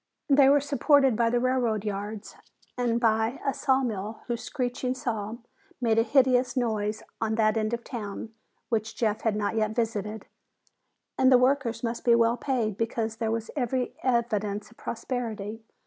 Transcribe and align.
They 0.31 0.49
were 0.49 0.59
supported 0.59 1.15
by 1.15 1.29
the 1.29 1.39
railroad 1.39 1.85
yards 1.85 2.35
and 2.75 2.99
by 2.99 3.39
a 3.45 3.53
sawmill 3.53 4.21
whose 4.25 4.41
screeching 4.41 4.95
saw 4.95 5.35
made 5.79 5.99
a 5.99 6.01
hideous 6.01 6.57
noise 6.57 7.03
on 7.21 7.35
that 7.35 7.55
end 7.55 7.71
of 7.71 7.83
town 7.83 8.33
which 8.69 8.95
Jeff 8.95 9.21
had 9.21 9.35
not 9.35 9.55
yet 9.57 9.75
visited, 9.75 10.25
and 11.19 11.31
the 11.31 11.37
workers 11.37 11.83
must 11.83 12.03
be 12.03 12.15
well 12.15 12.35
paid 12.35 12.77
because 12.79 13.17
there 13.17 13.29
was 13.29 13.51
every 13.55 13.93
evidence 14.01 14.71
of 14.71 14.77
prosperity. 14.77 15.61